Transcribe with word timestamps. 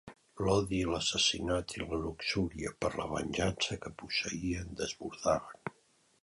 L'odi 0.45 0.77
i 0.85 0.85
l'assassinat 0.93 1.75
i 1.75 1.83
la 1.91 1.99
luxúria 2.05 2.71
per 2.85 2.91
la 3.01 3.07
venjança 3.13 3.79
que 3.85 3.93
posseïen 4.01 4.75
desbordaven. 4.83 5.77